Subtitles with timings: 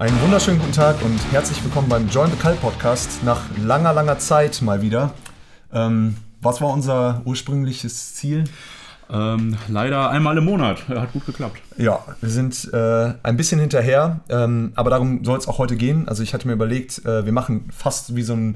[0.00, 3.22] Einen wunderschönen guten Tag und herzlich willkommen beim Join the Cult Podcast.
[3.22, 5.12] Nach langer, langer Zeit mal wieder.
[5.74, 8.44] Ähm, was war unser ursprüngliches Ziel?
[9.10, 10.88] Ähm, leider einmal im Monat.
[10.88, 11.60] Hat gut geklappt.
[11.76, 16.08] Ja, wir sind äh, ein bisschen hinterher, ähm, aber darum soll es auch heute gehen.
[16.08, 18.54] Also ich hatte mir überlegt, äh, wir machen fast wie so ein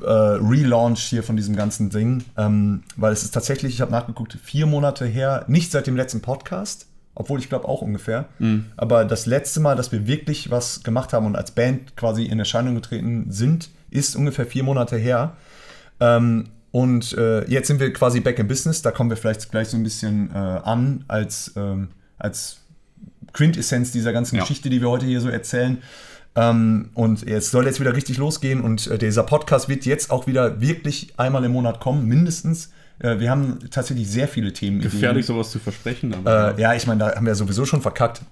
[0.00, 4.38] äh, Relaunch hier von diesem ganzen Ding, ähm, weil es ist tatsächlich, ich habe nachgeguckt,
[4.42, 8.26] vier Monate her, nicht seit dem letzten Podcast obwohl ich glaube auch ungefähr.
[8.38, 8.66] Mhm.
[8.76, 12.38] Aber das letzte Mal, dass wir wirklich was gemacht haben und als Band quasi in
[12.38, 15.32] Erscheinung getreten sind, ist ungefähr vier Monate her.
[15.98, 18.82] Ähm, und äh, jetzt sind wir quasi back in business.
[18.82, 21.88] Da kommen wir vielleicht gleich so ein bisschen äh, an als, ähm,
[22.18, 22.58] als
[23.32, 24.42] Quintessenz dieser ganzen ja.
[24.42, 25.78] Geschichte, die wir heute hier so erzählen.
[26.34, 30.26] Ähm, und jetzt soll jetzt wieder richtig losgehen und äh, dieser Podcast wird jetzt auch
[30.26, 32.72] wieder wirklich einmal im Monat kommen, mindestens.
[32.98, 34.80] Äh, wir haben tatsächlich sehr viele Themen.
[34.80, 36.14] Gefährlich, sowas zu versprechen.
[36.14, 38.22] Aber, äh, ja, ich meine, da haben wir sowieso schon verkackt.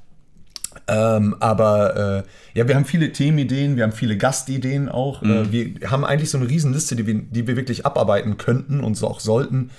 [0.88, 5.22] Ähm, aber äh, ja, wir haben viele Themenideen, wir haben viele Gastideen auch.
[5.22, 5.30] Mhm.
[5.30, 8.96] Äh, wir haben eigentlich so eine Riesenliste, die wir, die wir wirklich abarbeiten könnten und
[8.96, 9.70] so auch sollten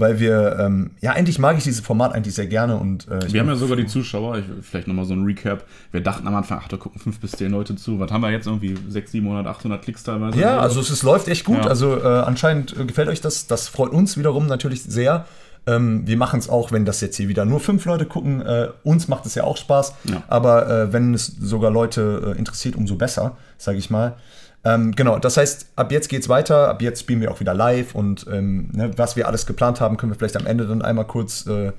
[0.00, 2.76] weil wir, ähm, ja, eigentlich mag ich dieses Format eigentlich sehr gerne.
[2.76, 5.64] Und, äh, wir haben ja sogar die Zuschauer, ich, vielleicht nochmal so ein Recap.
[5.92, 8.00] Wir dachten am Anfang, ach, da gucken fünf bis zehn Leute zu.
[8.00, 8.74] Was haben wir jetzt irgendwie?
[8.88, 10.38] 600, 700, 800 Klicks teilweise?
[10.38, 11.64] Ja, also es, es läuft echt gut.
[11.64, 11.66] Ja.
[11.66, 13.46] Also äh, anscheinend äh, gefällt euch das.
[13.46, 15.26] Das freut uns wiederum natürlich sehr.
[15.66, 18.40] Ähm, wir machen es auch, wenn das jetzt hier wieder nur fünf Leute gucken.
[18.40, 19.94] Äh, uns macht es ja auch Spaß.
[20.04, 20.22] Ja.
[20.28, 24.16] Aber äh, wenn es sogar Leute äh, interessiert, umso besser, sage ich mal.
[24.64, 27.94] Ähm, genau, das heißt, ab jetzt geht's weiter, ab jetzt spielen wir auch wieder live
[27.94, 31.06] und ähm, ne, was wir alles geplant haben, können wir vielleicht am Ende dann einmal
[31.06, 31.72] kurz äh,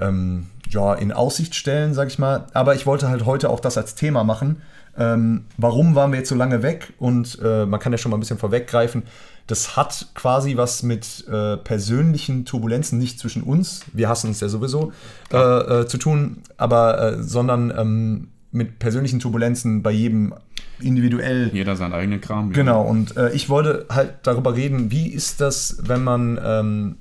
[0.00, 2.46] ähm, ja, in Aussicht stellen, sag ich mal.
[2.54, 4.62] Aber ich wollte halt heute auch das als Thema machen.
[4.96, 6.92] Ähm, warum waren wir jetzt so lange weg?
[6.98, 9.04] Und äh, man kann ja schon mal ein bisschen vorweggreifen.
[9.46, 14.48] Das hat quasi was mit äh, persönlichen Turbulenzen, nicht zwischen uns, wir hassen uns ja
[14.48, 14.92] sowieso,
[15.32, 20.34] äh, äh, zu tun, aber äh, sondern ähm, mit persönlichen Turbulenzen bei jedem
[20.80, 21.50] individuell.
[21.52, 22.52] Jeder seinen eigenen Kram.
[22.52, 22.90] Genau, ja.
[22.90, 26.96] und äh, ich wollte halt darüber reden, wie ist das, wenn man, ähm,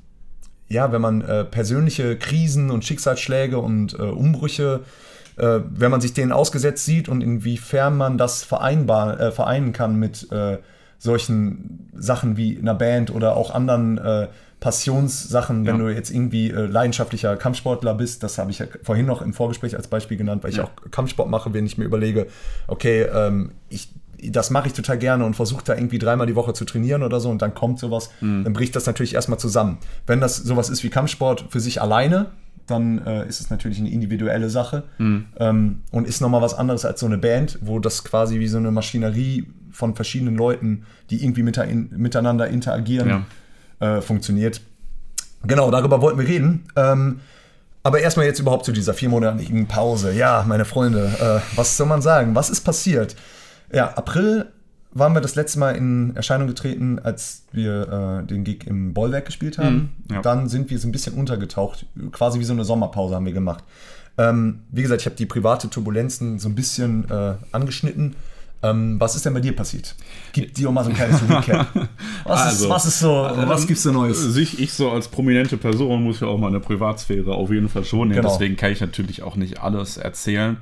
[0.67, 4.81] ja, wenn man äh, persönliche Krisen und Schicksalsschläge und äh, Umbrüche,
[5.37, 9.97] äh, wenn man sich denen ausgesetzt sieht und inwiefern man das vereinbar, äh, vereinen kann
[9.97, 10.57] mit äh,
[10.97, 13.99] solchen Sachen wie einer Band oder auch anderen
[14.59, 15.83] Passionssachen, wenn ja.
[15.83, 19.75] du jetzt irgendwie äh, leidenschaftlicher Kampfsportler bist, das habe ich ja vorhin noch im Vorgespräch
[19.75, 22.27] als Beispiel genannt, weil ich auch Kampfsport mache, wenn ich mir überlege,
[22.65, 23.89] okay, ähm, ich,
[24.31, 27.19] das mache ich total gerne und versuche da irgendwie dreimal die Woche zu trainieren oder
[27.19, 28.45] so und dann kommt sowas, mhm.
[28.45, 29.77] dann bricht das natürlich erstmal zusammen.
[30.07, 32.31] Wenn das sowas ist wie Kampfsport für sich alleine,
[32.65, 35.27] dann äh, ist es natürlich eine individuelle Sache mhm.
[35.39, 38.57] ähm, und ist nochmal was anderes als so eine Band, wo das quasi wie so
[38.57, 43.25] eine Maschinerie von verschiedenen Leuten, die irgendwie miteinander interagieren, ja
[43.79, 44.61] äh, funktioniert.
[45.43, 46.65] Genau, darüber wollten wir reden.
[46.75, 47.19] Ähm,
[47.83, 50.11] aber erstmal jetzt überhaupt zu dieser viermonatigen Pause.
[50.11, 52.35] Ja, meine Freunde, äh, was soll man sagen?
[52.35, 53.15] Was ist passiert?
[53.71, 54.47] Ja, April
[54.91, 59.25] waren wir das letzte Mal in Erscheinung getreten, als wir äh, den Gig im Bollwerk
[59.25, 59.93] gespielt haben.
[60.07, 60.21] Mhm, ja.
[60.21, 63.63] Dann sind wir so ein bisschen untergetaucht, quasi wie so eine Sommerpause haben wir gemacht.
[64.17, 68.15] Ähm, wie gesagt, ich habe die private Turbulenzen so ein bisschen äh, angeschnitten.
[68.63, 69.95] Ähm, was ist denn bei dir passiert?
[70.33, 71.67] Gib dir mal so ein kleines Recap.
[72.23, 74.19] Was, also, ist, was ist so, also, was gibt's da Neues?
[74.19, 77.85] Sich, ich so als prominente Person muss ja auch mal eine Privatsphäre auf jeden Fall
[77.85, 78.21] schon nehmen.
[78.21, 78.29] Genau.
[78.29, 80.57] Deswegen kann ich natürlich auch nicht alles erzählen.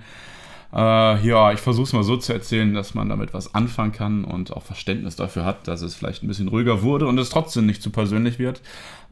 [0.76, 4.26] Äh, ja, ich versuche es mal so zu erzählen, dass man damit was anfangen kann
[4.26, 7.66] und auch Verständnis dafür hat, dass es vielleicht ein bisschen ruhiger wurde und es trotzdem
[7.66, 8.62] nicht zu persönlich wird.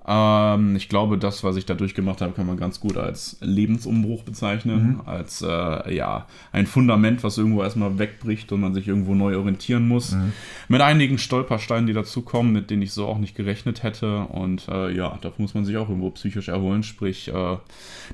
[0.06, 4.24] Ähm, ich glaube, das, was ich da durchgemacht habe, kann man ganz gut als Lebensumbruch
[4.24, 4.84] bezeichnen.
[4.84, 5.02] Mhm.
[5.06, 9.88] Als äh, ja, ein Fundament, was irgendwo erstmal wegbricht und man sich irgendwo neu orientieren
[9.88, 10.12] muss.
[10.12, 10.34] Mhm.
[10.68, 14.26] Mit einigen Stolpersteinen, die dazukommen, mit denen ich so auch nicht gerechnet hätte.
[14.26, 16.84] Und äh, ja, da muss man sich auch irgendwo psychisch erholen.
[16.84, 17.58] Sprich, äh,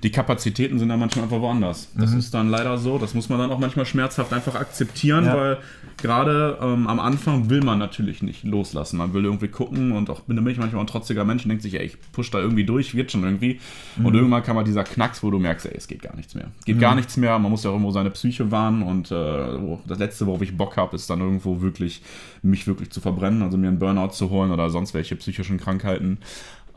[0.04, 1.92] die Kapazitäten sind dann manchmal einfach woanders.
[1.98, 2.20] Das mhm.
[2.20, 3.00] ist dann leider so.
[3.00, 5.36] Das muss man dann auch manchmal schmerzhaft einfach akzeptieren, ja.
[5.36, 5.58] weil
[5.98, 8.98] gerade ähm, am Anfang will man natürlich nicht loslassen.
[8.98, 11.79] Man will irgendwie gucken und auch bin ich manchmal ein trotziger Mensch und denkt sich,
[11.80, 13.60] ey, ich push da irgendwie durch, wird schon irgendwie.
[13.98, 14.06] Mhm.
[14.06, 16.48] Und irgendwann kam mal dieser Knacks, wo du merkst, ey, es geht gar nichts mehr.
[16.66, 16.82] Geht mhm.
[16.82, 20.28] gar nichts mehr, man muss ja auch irgendwo seine Psyche wahren und äh, das Letzte,
[20.28, 22.02] worauf ich Bock habe, ist dann irgendwo wirklich,
[22.42, 26.20] mich wirklich zu verbrennen, also mir einen Burnout zu holen oder sonst welche psychischen Krankheiten.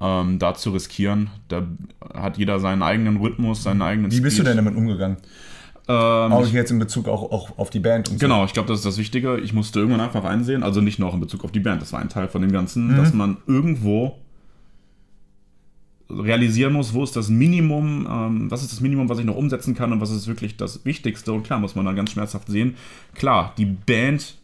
[0.00, 1.31] Ähm, da zu riskieren.
[1.46, 1.62] Da
[2.12, 4.46] hat jeder seinen eigenen Rhythmus, seinen eigenen Wie bist Speed.
[4.46, 5.19] du denn damit umgegangen?
[5.88, 8.26] Ähm, auch jetzt in Bezug auch, auch auf die Band und so.
[8.26, 9.38] Genau, ich glaube, das ist das Wichtige.
[9.38, 12.00] Ich musste irgendwann einfach einsehen, also nicht noch in Bezug auf die Band, das war
[12.00, 12.96] ein Teil von dem Ganzen, mhm.
[12.96, 14.19] dass man irgendwo
[16.12, 19.75] realisieren muss, wo ist das Minimum, ähm, was ist das Minimum, was ich noch umsetzen
[19.75, 21.32] kann und was ist wirklich das Wichtigste.
[21.32, 22.76] Und klar muss man dann ganz schmerzhaft sehen,
[23.14, 24.37] klar, die Band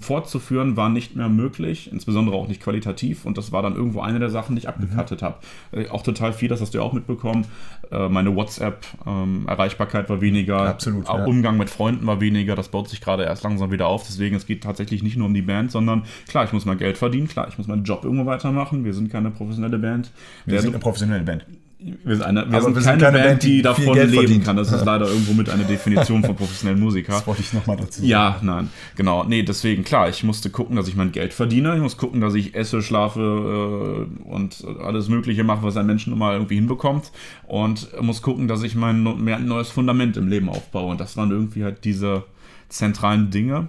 [0.00, 4.18] fortzuführen war nicht mehr möglich, insbesondere auch nicht qualitativ und das war dann irgendwo eine
[4.18, 5.26] der Sachen, die ich abgekattet mhm.
[5.26, 5.36] habe.
[5.72, 7.46] Äh, auch total viel, das hast du ja auch mitbekommen.
[7.92, 11.24] Äh, meine WhatsApp-Erreichbarkeit ähm, war weniger, Absolut, ja.
[11.24, 14.46] Umgang mit Freunden war weniger, das baut sich gerade erst langsam wieder auf, deswegen es
[14.46, 17.46] geht tatsächlich nicht nur um die Band, sondern klar, ich muss mein Geld verdienen, klar,
[17.48, 20.10] ich muss meinen Job irgendwo weitermachen, wir sind keine professionelle Band.
[20.44, 21.46] Wir, wir sind eine professionelle Band.
[21.78, 24.44] Wir sind, eine, wir sind, wir sind keine, keine, Band, die davon leben verdient.
[24.44, 24.56] kann.
[24.56, 27.16] Das ist leider irgendwo mit einer Definition von professionellen Musikern.
[27.16, 28.08] Das wollte ich nochmal dazu sagen.
[28.08, 29.24] Ja, nein, genau.
[29.24, 31.74] Nee, deswegen, klar, ich musste gucken, dass ich mein Geld verdiene.
[31.74, 36.06] Ich muss gucken, dass ich esse, schlafe äh, und alles Mögliche mache, was ein Mensch
[36.06, 37.12] nun mal irgendwie hinbekommt.
[37.46, 40.90] Und muss gucken, dass ich mein mehr ein neues Fundament im Leben aufbaue.
[40.90, 42.24] Und das waren irgendwie halt diese
[42.70, 43.68] zentralen Dinge.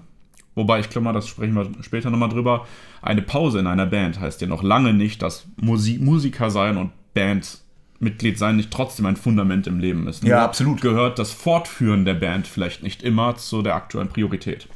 [0.56, 2.66] Wobei, ich glaube mal, das sprechen wir später nochmal drüber.
[3.02, 6.92] Eine Pause in einer Band heißt ja noch lange nicht, dass Musik, Musiker sein und
[7.14, 7.67] Band
[8.00, 10.24] Mitglied sein nicht trotzdem ein Fundament im Leben ist.
[10.24, 10.82] Nur ja, absolut.
[10.82, 14.68] Gehört das Fortführen der Band vielleicht nicht immer zu der aktuellen Priorität.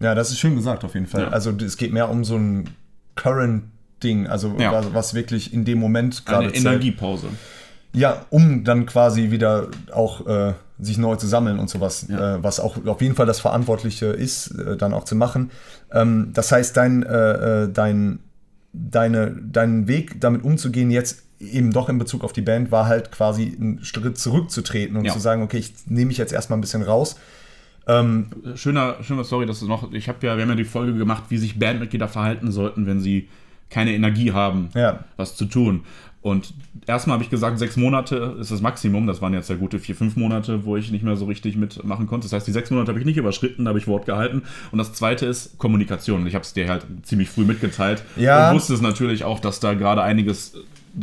[0.00, 1.22] Ja, das ist schön gesagt auf jeden Fall.
[1.22, 1.28] Ja.
[1.28, 2.68] Also es geht mehr um so ein
[3.14, 4.72] Current-Ding, also ja.
[4.72, 7.28] was, was, wirklich in dem Moment gerade Eine Energiepause.
[7.92, 12.36] Ja, um dann quasi wieder auch äh, sich neu zu sammeln und sowas, ja.
[12.36, 15.50] äh, was auch auf jeden Fall das Verantwortliche ist, äh, dann auch zu machen.
[15.92, 18.18] Ähm, das heißt, dein, äh, äh, dein,
[18.74, 23.10] deine, dein Weg damit umzugehen jetzt eben doch in Bezug auf die Band war halt
[23.12, 25.12] quasi einen Schritt zurückzutreten und ja.
[25.12, 27.16] zu sagen, okay, ich nehme mich jetzt erstmal ein bisschen raus.
[27.86, 30.94] Ähm, schöner, schöner Story, dass du noch, ich habe ja, wir haben ja die Folge
[30.94, 33.28] gemacht, wie sich Bandmitglieder verhalten sollten, wenn sie
[33.70, 35.04] keine Energie haben, ja.
[35.16, 35.84] was zu tun.
[36.24, 36.54] Und
[36.86, 39.06] erstmal habe ich gesagt, sechs Monate ist das Maximum.
[39.06, 42.06] Das waren jetzt ja gute vier, fünf Monate, wo ich nicht mehr so richtig mitmachen
[42.06, 42.24] konnte.
[42.24, 44.40] Das heißt, die sechs Monate habe ich nicht überschritten, da habe ich Wort gehalten.
[44.72, 46.26] Und das zweite ist Kommunikation.
[46.26, 48.02] Ich habe es dir halt ziemlich früh mitgeteilt.
[48.16, 48.48] Ja.
[48.48, 50.54] Und wusste es natürlich auch, dass da gerade einiges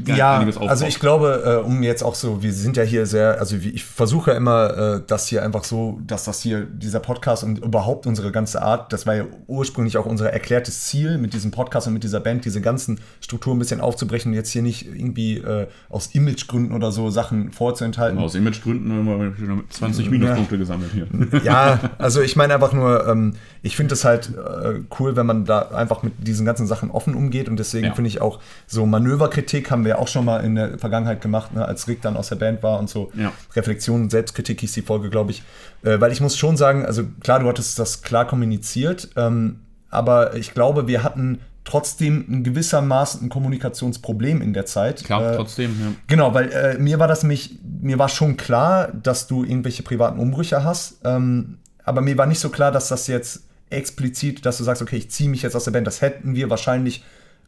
[0.05, 3.57] ja, also ich glaube, äh, um jetzt auch so, wir sind ja hier sehr, also
[3.57, 7.59] ich versuche ja immer, äh, das hier einfach so, dass das hier, dieser Podcast und
[7.59, 11.87] überhaupt unsere ganze Art, das war ja ursprünglich auch unser erklärtes Ziel mit diesem Podcast
[11.87, 15.37] und mit dieser Band, diese ganzen Strukturen ein bisschen aufzubrechen und jetzt hier nicht irgendwie
[15.37, 18.17] äh, aus Imagegründen oder so Sachen vorzuenthalten.
[18.17, 20.59] Aus Imagegründen haben wir 20 Minuspunkte ja.
[20.59, 21.07] gesammelt hier.
[21.43, 25.45] Ja, also ich meine einfach nur, ähm, ich finde es halt äh, cool, wenn man
[25.45, 27.93] da einfach mit diesen ganzen Sachen offen umgeht und deswegen ja.
[27.93, 31.53] finde ich auch so Manöverkritik haben haben wir auch schon mal in der Vergangenheit gemacht,
[31.53, 33.11] ne, als Rick dann aus der Band war und so.
[33.15, 33.31] Ja.
[33.55, 35.41] Reflexion, Selbstkritik hieß die Folge, glaube ich.
[35.83, 40.35] Äh, weil ich muss schon sagen, also klar, du hattest das klar kommuniziert, ähm, aber
[40.35, 45.03] ich glaube, wir hatten trotzdem ein gewissermaßen ein Kommunikationsproblem in der Zeit.
[45.03, 45.87] Klar, äh, trotzdem, ja.
[46.07, 50.19] Genau, weil äh, mir war das nämlich, mir war schon klar, dass du irgendwelche privaten
[50.19, 54.63] Umbrüche hast, ähm, aber mir war nicht so klar, dass das jetzt explizit, dass du
[54.63, 55.87] sagst, okay, ich ziehe mich jetzt aus der Band.
[55.87, 57.03] Das hätten wir wahrscheinlich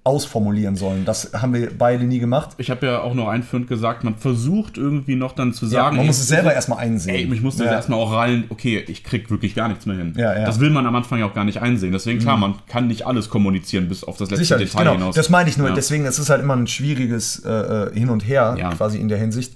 [0.06, 1.06] ausformulieren sollen.
[1.06, 2.52] Das haben wir beide nie gemacht.
[2.58, 5.96] Ich habe ja auch noch einführend gesagt, man versucht irgendwie noch dann zu sagen.
[5.96, 7.16] Ja, man muss es selber erstmal einsehen.
[7.16, 7.72] Ey, ich musste ja.
[7.72, 10.14] erstmal auch rein, okay, ich krieg wirklich gar nichts mehr hin.
[10.18, 10.46] Ja, ja.
[10.46, 11.94] Das will man am Anfang ja auch gar nicht einsehen.
[11.94, 12.42] Deswegen, klar, mhm.
[12.42, 14.94] man kann nicht alles kommunizieren bis auf das letzte Sicherlich, Detail genau.
[14.96, 15.16] hinaus.
[15.16, 15.70] Das meine ich nur.
[15.70, 15.74] Ja.
[15.74, 18.72] Deswegen, es ist halt immer ein schwieriges äh, äh Hin und Her, ja.
[18.72, 19.54] quasi in der Hinsicht.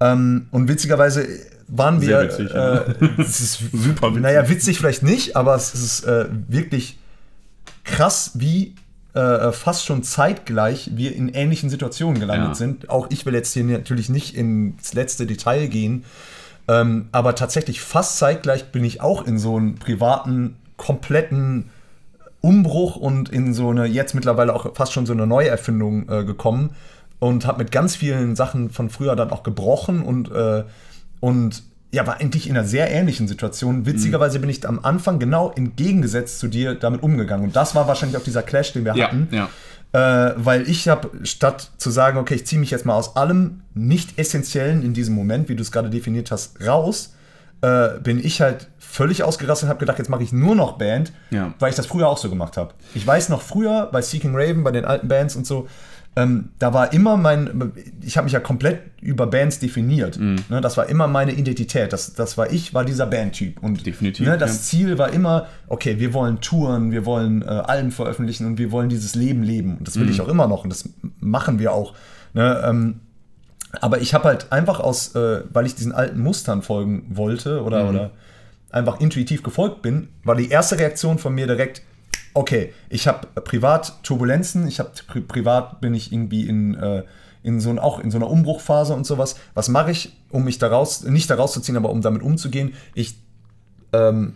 [0.00, 1.26] Ähm, und witzigerweise
[1.68, 2.30] waren wir.
[2.30, 4.22] Sehr witzig, äh, es ist super witzig.
[4.22, 6.98] Naja, witzig vielleicht nicht, aber es ist äh, wirklich
[7.84, 8.74] krass, wie
[9.14, 12.54] äh, fast schon zeitgleich wir in ähnlichen Situationen gelandet ja.
[12.54, 12.90] sind.
[12.90, 16.04] Auch ich will jetzt hier natürlich nicht ins letzte Detail gehen,
[16.68, 21.70] ähm, aber tatsächlich fast zeitgleich bin ich auch in so einen privaten, kompletten
[22.40, 26.70] Umbruch und in so eine, jetzt mittlerweile auch fast schon so eine Neuerfindung äh, gekommen
[27.18, 30.64] und habe mit ganz vielen Sachen von früher dann auch gebrochen und, äh,
[31.20, 33.84] und ja, war eigentlich in einer sehr ähnlichen Situation.
[33.84, 37.44] Witzigerweise bin ich am Anfang genau entgegengesetzt zu dir damit umgegangen.
[37.44, 39.28] Und das war wahrscheinlich auch dieser Clash, den wir ja, hatten.
[39.30, 39.50] Ja.
[39.92, 43.60] Äh, weil ich habe, statt zu sagen, okay, ich ziehe mich jetzt mal aus allem
[43.74, 47.14] Nicht-Essentiellen in diesem Moment, wie du es gerade definiert hast, raus,
[47.60, 51.12] äh, bin ich halt völlig ausgerastet und habe gedacht, jetzt mache ich nur noch Band,
[51.30, 51.52] ja.
[51.58, 52.72] weil ich das früher auch so gemacht habe.
[52.94, 55.68] Ich weiß noch früher bei Seeking Raven, bei den alten Bands und so,
[56.14, 60.18] ähm, da war immer mein, ich habe mich ja komplett über Bands definiert.
[60.18, 60.36] Mm.
[60.50, 61.92] Ne, das war immer meine Identität.
[61.92, 63.62] Das, das war ich, war dieser Bandtyp.
[63.62, 64.26] Und Definitiv.
[64.26, 64.62] Ne, das ja.
[64.62, 68.90] Ziel war immer, okay, wir wollen touren, wir wollen äh, Alben veröffentlichen und wir wollen
[68.90, 69.78] dieses Leben leben.
[69.78, 70.10] Und das will mm.
[70.10, 70.88] ich auch immer noch und das
[71.20, 71.94] machen wir auch.
[72.34, 73.00] Ne, ähm,
[73.80, 77.84] aber ich habe halt einfach aus, äh, weil ich diesen alten Mustern folgen wollte oder,
[77.84, 77.88] mm.
[77.88, 78.10] oder
[78.70, 81.82] einfach intuitiv gefolgt bin, war die erste Reaktion von mir direkt,
[82.34, 87.02] okay, ich habe privat Turbulenzen, ich habe pri privat bin ich irgendwie in, äh,
[87.42, 89.36] in so auch in so einer Umbruchphase und sowas.
[89.54, 92.74] Was mache ich, um mich daraus, nicht daraus zu ziehen, aber um damit umzugehen?
[92.94, 93.16] Ich
[93.92, 94.34] ähm,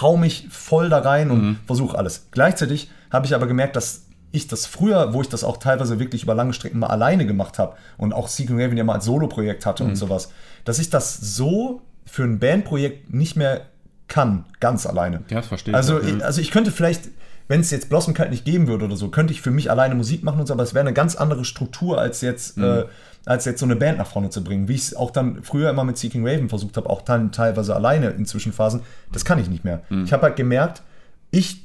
[0.00, 1.58] hau mich voll da rein und mhm.
[1.66, 2.28] versuche alles.
[2.30, 6.22] Gleichzeitig habe ich aber gemerkt, dass ich das früher, wo ich das auch teilweise wirklich
[6.22, 9.66] über lange Strecken mal alleine gemacht habe und auch Secret Raven ja mal als Solo-Projekt
[9.66, 9.90] hatte mhm.
[9.90, 10.30] und sowas,
[10.64, 13.62] dass ich das so für ein Bandprojekt nicht mehr
[14.10, 15.22] kann, ganz alleine.
[15.30, 15.76] Ja, das verstehe ich.
[15.76, 17.08] Also, ich, also ich könnte vielleicht,
[17.48, 19.94] wenn es jetzt Blossom Kite nicht geben würde oder so, könnte ich für mich alleine
[19.94, 22.64] Musik machen und so, aber es wäre eine ganz andere Struktur als jetzt, mhm.
[22.64, 22.84] äh,
[23.24, 24.68] als jetzt so eine Band nach vorne zu bringen.
[24.68, 27.74] Wie ich es auch dann früher immer mit Seeking Raven versucht habe, auch dann teilweise
[27.74, 29.82] alleine in Zwischenphasen, das kann ich nicht mehr.
[29.88, 30.04] Mhm.
[30.04, 30.82] Ich habe halt gemerkt,
[31.30, 31.64] ich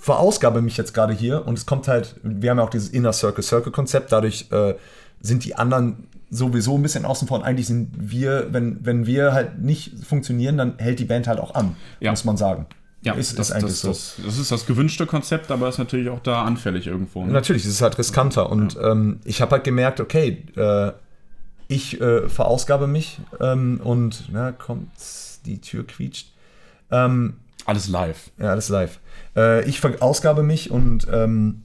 [0.00, 3.12] verausgabe mich jetzt gerade hier und es kommt halt, wir haben ja auch dieses Inner
[3.12, 4.74] Circle Circle Konzept, dadurch äh,
[5.20, 9.32] sind die anderen sowieso ein bisschen außen vor und eigentlich sind wir, wenn, wenn wir
[9.32, 12.10] halt nicht funktionieren, dann hält die Band halt auch an, ja.
[12.10, 12.66] muss man sagen.
[13.02, 13.88] Ja, ist das, das eigentlich das, so.
[13.88, 17.24] Das, das, ist das gewünschte Konzept, aber ist natürlich auch da anfällig irgendwo.
[17.24, 17.32] Ne?
[17.32, 18.50] Natürlich, es ist halt riskanter.
[18.50, 18.90] Und ja.
[18.90, 20.90] ähm, ich habe halt gemerkt, okay, äh,
[21.68, 24.90] ich äh, verausgabe mich ähm, und na, kommt,
[25.44, 26.32] die Tür quietscht.
[26.90, 28.30] Ähm, alles live.
[28.38, 28.98] Ja, alles live.
[29.36, 31.62] Äh, ich verausgabe mich und ähm,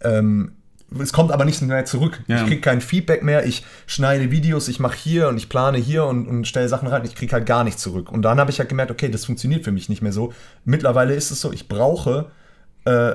[0.00, 0.52] ähm,
[1.00, 2.22] es kommt aber nicht mehr zurück.
[2.26, 2.36] Ja.
[2.36, 3.46] Ich kriege kein Feedback mehr.
[3.46, 7.04] Ich schneide Videos, ich mache hier und ich plane hier und, und stelle Sachen rein.
[7.04, 8.10] Ich kriege halt gar nichts zurück.
[8.10, 10.32] Und dann habe ich halt gemerkt, okay, das funktioniert für mich nicht mehr so.
[10.64, 12.30] Mittlerweile ist es so, ich brauche
[12.84, 13.12] äh,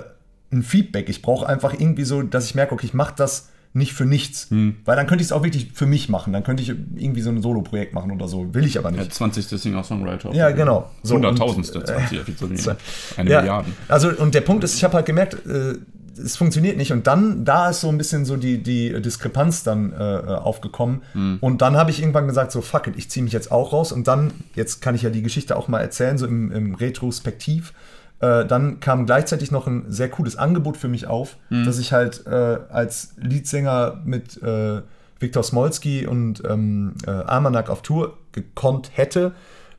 [0.51, 1.10] ein Feedback.
[1.10, 4.50] Ich brauche einfach irgendwie so, dass ich merke, okay, ich mache das nicht für nichts.
[4.50, 4.77] Hm.
[4.86, 6.34] Weil dann könnte ich es auch wirklich für mich machen.
[6.34, 8.53] Dann könnte ich irgendwie so ein Solo-Projekt machen oder so.
[8.53, 9.03] Will ich aber nicht.
[9.03, 9.46] Ja, 20.
[9.46, 10.34] Singer-Songwriter.
[10.34, 10.89] Ja, genau.
[11.03, 11.84] So, 100.000.
[11.84, 12.17] 20.
[12.17, 12.75] Äh,
[13.17, 13.69] Eine ja, Milliarde.
[13.88, 15.75] Also, und der Punkt ist, ich habe halt gemerkt, äh,
[16.17, 16.91] es funktioniert nicht.
[16.91, 21.01] Und dann, da ist so ein bisschen so die, die Diskrepanz dann äh, aufgekommen.
[21.13, 21.38] Mhm.
[21.41, 23.91] Und dann habe ich irgendwann gesagt, so fuck it, ich ziehe mich jetzt auch raus.
[23.91, 27.74] Und dann, jetzt kann ich ja die Geschichte auch mal erzählen, so im, im Retrospektiv.
[28.19, 31.65] Äh, dann kam gleichzeitig noch ein sehr cooles Angebot für mich auf, mhm.
[31.65, 34.81] dass ich halt äh, als Leadsänger mit äh,
[35.19, 39.33] Viktor Smolski und ähm, äh, Almanak auf Tour gekonnt hätte.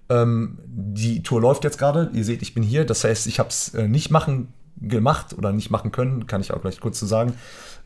[0.08, 2.10] Ähm, die Tour läuft jetzt gerade.
[2.12, 2.84] Ihr seht, ich bin hier.
[2.84, 4.48] Das heißt, ich habe es äh, nicht machen
[4.80, 7.34] gemacht oder nicht machen können, kann ich auch gleich kurz zu sagen.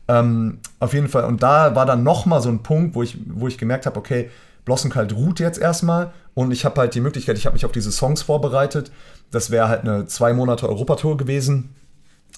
[0.07, 3.47] Ähm, auf jeden Fall, und da war dann nochmal so ein Punkt, wo ich, wo
[3.47, 4.29] ich gemerkt habe, okay,
[4.65, 7.71] Blossom Kalt ruht jetzt erstmal und ich habe halt die Möglichkeit, ich habe mich auf
[7.71, 8.91] diese Songs vorbereitet.
[9.31, 11.75] Das wäre halt eine zwei Monate Europatour gewesen,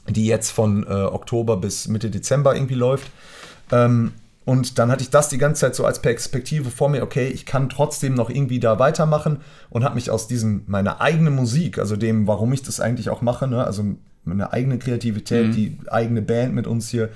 [0.08, 3.12] die jetzt von äh, Oktober bis Mitte Dezember irgendwie läuft.
[3.72, 4.14] Ähm,
[4.46, 7.48] und dann hatte ich das die ganze Zeit so als Perspektive vor mir, okay, ich
[7.48, 9.40] kann trotzdem noch irgendwie da weitermachen
[9.72, 13.24] und habe mich aus diesem, meiner eigenen Musik, also dem, warum ich das eigentlich auch
[13.24, 13.84] mache, ne, also
[14.26, 15.52] eine eigene Kreativität, mhm.
[15.52, 17.10] die eigene Band mit uns hier,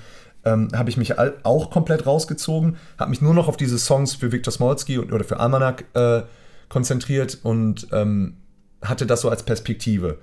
[0.44, 4.32] ähm, habe ich mich auch komplett rausgezogen, habe mich nur noch auf diese Songs für
[4.32, 6.22] Viktor Smolski oder für Almanac äh,
[6.68, 8.36] konzentriert und ähm,
[8.82, 10.18] hatte das so als Perspektive.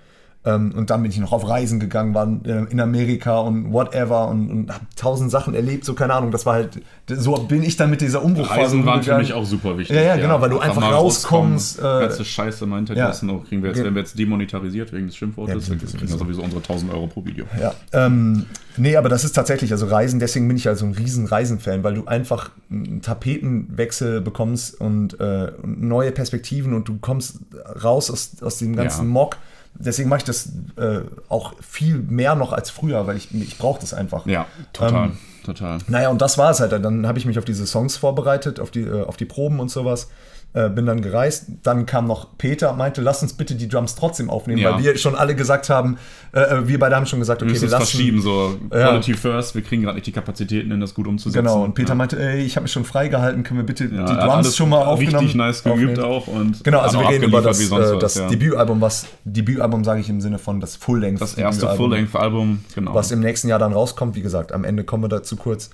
[0.47, 4.49] Ähm, und dann bin ich noch auf Reisen gegangen, war in Amerika und whatever und,
[4.49, 6.31] und habe tausend Sachen erlebt, so keine Ahnung.
[6.31, 8.61] Das war halt, so bin ich dann mit dieser Umbruchphase.
[8.61, 9.95] Reisen waren für mich auch super wichtig.
[9.95, 11.79] Ja, ja, genau, weil du einfach rauskommst.
[11.79, 13.07] Äh, ganze Scheiße meinte ja.
[13.07, 16.09] das noch, kriegen wir jetzt, werden wir jetzt demonetarisiert wegen des Schimpfwortes, ja, wir kriegen
[16.09, 17.45] wir sowieso unsere 1000 Euro pro Video.
[17.59, 18.45] Ja, ähm,
[18.77, 21.95] nee, aber das ist tatsächlich, also Reisen, deswegen bin ich also ein riesen Reisenfan, weil
[21.95, 27.39] du einfach einen Tapetenwechsel bekommst und äh, neue Perspektiven und du kommst
[27.83, 29.11] raus aus, aus dem ganzen ja.
[29.11, 29.35] Mock
[29.79, 33.79] deswegen mache ich das äh, auch viel mehr noch als früher, weil ich, ich brauche
[33.79, 34.25] das einfach.
[34.25, 35.05] Ja, total.
[35.05, 35.79] Ähm, total.
[35.87, 36.71] Naja, und das war es halt.
[36.71, 39.69] Dann habe ich mich auf diese Songs vorbereitet, auf die, äh, auf die Proben und
[39.69, 40.09] sowas.
[40.53, 41.47] Äh, bin dann gereist.
[41.61, 44.73] Dann kam noch Peter, meinte, lass uns bitte die Drums trotzdem aufnehmen, ja.
[44.73, 45.99] weil wir schon alle gesagt haben,
[46.33, 49.17] äh, äh wir beide haben schon gesagt, okay, wir, wir lassen verschieben, so Quality ja.
[49.17, 51.45] first, wir kriegen gerade nicht die Kapazitäten, in das gut umzusetzen.
[51.45, 51.95] Genau, und Peter ja.
[51.95, 55.17] meinte, ey, ich habe mich schon freigehalten, können wir bitte die Drums schon mal aufgenommen?
[55.17, 56.25] Richtig nice geübt auch.
[56.27, 60.21] Und genau, also wir reden über das, äh, das Debütalbum, was, Debütalbum sage ich im
[60.21, 61.21] Sinne von das Full-Length.
[61.21, 62.95] Das erste Full-Length-Album, genau.
[62.95, 65.69] Was im nächsten Jahr dann rauskommt, wie gesagt, am Ende kommen wir dazu kurz.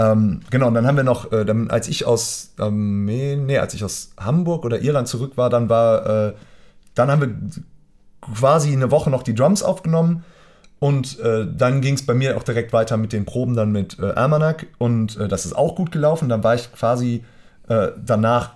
[0.00, 3.74] Ähm, genau, und dann haben wir noch, äh, dann, als ich aus, ähm, nee, als
[3.74, 6.32] ich aus Hamburg oder Irland zurück war, dann war, äh,
[6.94, 10.24] dann haben wir quasi eine Woche noch die Drums aufgenommen
[10.78, 13.98] und äh, dann ging es bei mir auch direkt weiter mit den Proben dann mit
[13.98, 16.30] äh, Almanac und äh, das ist auch gut gelaufen.
[16.30, 17.22] Dann war ich quasi
[17.68, 18.52] äh, danach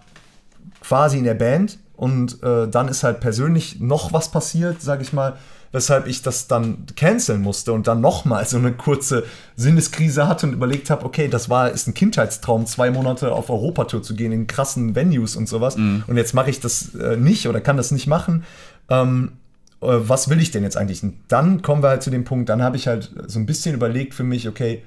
[0.80, 5.12] quasi in der Band und äh, dann ist halt persönlich noch was passiert, sag ich
[5.12, 5.34] mal
[5.74, 9.24] weshalb ich das dann canceln musste und dann nochmal so eine kurze
[9.56, 14.00] Sinneskrise hatte und überlegt habe, okay, das war ist ein Kindheitstraum, zwei Monate auf Europatour
[14.00, 15.76] zu gehen in krassen Venues und sowas.
[15.76, 16.04] Mhm.
[16.06, 18.44] Und jetzt mache ich das äh, nicht oder kann das nicht machen.
[18.88, 19.32] Ähm,
[19.80, 21.02] äh, was will ich denn jetzt eigentlich?
[21.02, 23.74] Und dann kommen wir halt zu dem Punkt, dann habe ich halt so ein bisschen
[23.74, 24.80] überlegt für mich, okay,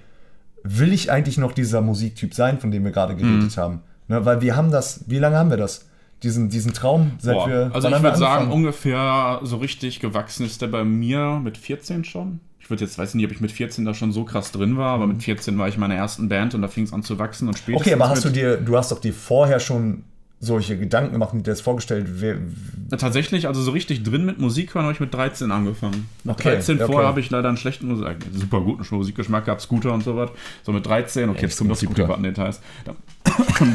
[0.64, 3.62] will ich eigentlich noch dieser Musiktyp sein, von dem wir gerade geredet mhm.
[3.62, 3.82] haben?
[4.08, 5.87] Ne, weil wir haben das, wie lange haben wir das?
[6.24, 7.72] Diesen, diesen Traum, seit Boah, wir.
[7.74, 12.40] Also ich würde sagen, ungefähr so richtig gewachsen ist der bei mir mit 14 schon.
[12.60, 14.94] Ich würde jetzt weiß nicht, ob ich mit 14 da schon so krass drin war,
[14.94, 17.18] aber mit 14 war ich in meiner ersten Band und da fing es an zu
[17.18, 17.78] wachsen und später.
[17.78, 20.04] Okay, aber hast du dir, du hast doch dir vorher schon
[20.40, 22.08] solche Gedanken gemacht und dir das vorgestellt?
[22.22, 26.10] Ja, tatsächlich, also so richtig drin mit Musik hören habe ich mit 13 angefangen.
[26.24, 26.86] Mit okay, 13 okay.
[26.86, 30.30] vorher habe ich leider einen schlechten Musik, super guten Musikgeschmack gehabt, Scooter und so was.
[30.64, 31.88] So mit 13, okay, ja, jetzt kommen noch die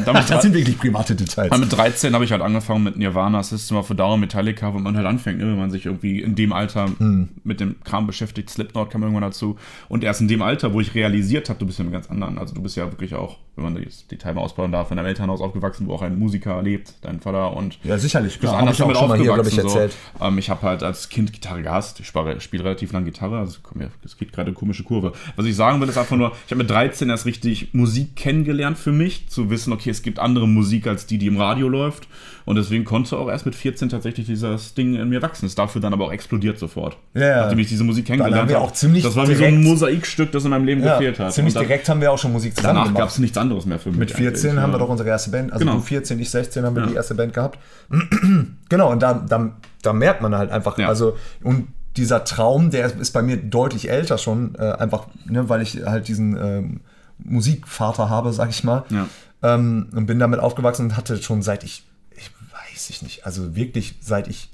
[0.05, 1.57] damit das sind wirklich private Details.
[1.57, 4.95] Mit 13 habe ich halt angefangen mit Nirvana, System of a Down, Metallica, wo man
[4.95, 7.29] halt anfängt, ne, wenn man sich irgendwie in dem Alter hm.
[7.43, 8.49] mit dem Kram beschäftigt.
[8.49, 9.57] Slipknot kam irgendwann dazu.
[9.89, 12.37] Und erst in dem Alter, wo ich realisiert habe, du bist ja mit ganz anderen.
[12.37, 15.07] Also du bist ja wirklich auch, wenn man das Detail mal ausbauen darf, in deinem
[15.07, 18.39] Elternhaus aufgewachsen, wo auch ein Musiker lebt, dein Vater und ja sicherlich.
[18.39, 19.93] Bist anders damit schon mal hier, ich, erzählt.
[20.19, 20.25] So.
[20.25, 21.99] Ähm, ich habe halt als Kind Gitarre gehasst.
[21.99, 23.57] Ich spiele, relativ lange Gitarre, also
[24.03, 25.13] es geht gerade eine komische Kurve.
[25.35, 28.77] Was ich sagen will, ist einfach nur, ich habe mit 13 erst richtig Musik kennengelernt
[28.77, 32.07] für mich, zu wissen, okay, es gibt andere Musik als die, die im Radio läuft.
[32.45, 35.45] Und deswegen konnte auch erst mit 14 tatsächlich dieses Ding in mir wachsen.
[35.45, 36.97] Ist dafür dann aber auch explodiert sofort.
[37.13, 37.41] Ja, ja.
[37.43, 38.59] Nachdem ich diese Musik kennengelernt habe.
[38.59, 41.33] Auch ziemlich das war wie so ein Mosaikstück, das in meinem Leben ja, gefehlt hat.
[41.33, 43.79] Ziemlich dann, direkt haben wir auch schon Musik zusammen Danach gab es nichts anderes mehr
[43.79, 43.99] für mich.
[43.99, 45.53] Mit 14 haben wir doch unsere erste Band.
[45.53, 45.77] Also genau.
[45.77, 47.59] du 14, ich 16 haben wir die erste Band gehabt.
[48.69, 53.11] genau, und da, da, da merkt man halt einfach, also und dieser Traum, der ist
[53.11, 56.79] bei mir deutlich älter schon, äh, einfach, ne, weil ich halt diesen ähm,
[57.19, 58.83] Musikvater habe, sag ich mal.
[58.89, 59.07] Ja.
[59.43, 61.83] Ähm, und bin damit aufgewachsen und hatte schon seit ich,
[62.15, 64.49] ich weiß ich nicht, also wirklich seit ich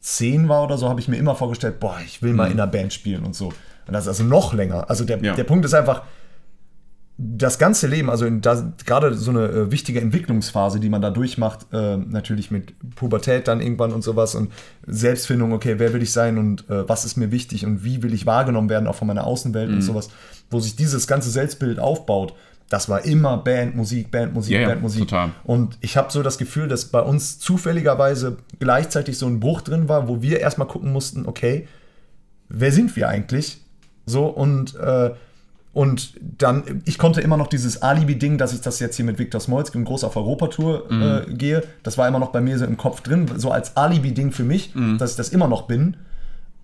[0.00, 2.52] zehn war oder so, habe ich mir immer vorgestellt, boah, ich will mal mhm.
[2.52, 3.48] in einer Band spielen und so.
[3.86, 4.88] Und das ist also noch länger.
[4.88, 5.34] Also der, ja.
[5.34, 6.02] der Punkt ist einfach,
[7.16, 8.26] das ganze Leben, also
[8.84, 13.60] gerade so eine äh, wichtige Entwicklungsphase, die man da durchmacht, äh, natürlich mit Pubertät dann
[13.60, 14.50] irgendwann und sowas und
[14.84, 18.12] Selbstfindung, okay, wer will ich sein und äh, was ist mir wichtig und wie will
[18.12, 19.76] ich wahrgenommen werden, auch von meiner Außenwelt mhm.
[19.76, 20.08] und sowas,
[20.50, 22.34] wo sich dieses ganze Selbstbild aufbaut,
[22.68, 25.02] das war immer Band, Musik, Band, Musik, ja, Band, Musik.
[25.02, 25.30] Total.
[25.44, 29.88] Und ich habe so das Gefühl, dass bei uns zufälligerweise gleichzeitig so ein Bruch drin
[29.88, 31.68] war, wo wir erstmal gucken mussten, okay,
[32.48, 33.60] wer sind wir eigentlich?
[34.06, 35.10] So und äh,
[35.74, 39.40] und dann, ich konnte immer noch dieses Alibi-Ding, dass ich das jetzt hier mit Viktor
[39.40, 41.02] Smolski und groß auf Europatour mhm.
[41.02, 44.30] äh, gehe, das war immer noch bei mir so im Kopf drin, so als Alibi-Ding
[44.30, 44.98] für mich, mhm.
[44.98, 45.96] dass ich das immer noch bin.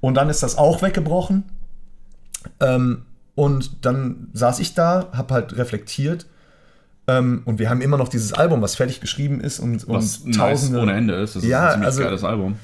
[0.00, 1.42] Und dann ist das auch weggebrochen.
[2.60, 3.02] Ähm,
[3.40, 6.26] und dann saß ich da, hab halt reflektiert.
[7.06, 10.34] Ähm, und wir haben immer noch dieses Album, was fertig geschrieben ist und, was und
[10.34, 10.76] tausende.
[10.76, 11.36] Nice ohne Ende ist.
[11.36, 12.56] Das ist ja, ein ziemlich also, geiles Album.